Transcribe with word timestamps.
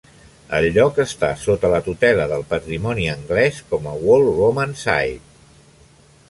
El 0.59 0.67
lloc 0.77 0.95
està 1.03 1.27
sota 1.41 1.69
la 1.73 1.81
tutela 1.87 2.25
del 2.31 2.45
patrimoni 2.55 3.05
anglès 3.13 3.61
com 3.75 3.87
a 3.93 3.95
Wall 4.07 4.27
Roman 4.41 4.75
Site. 4.87 5.47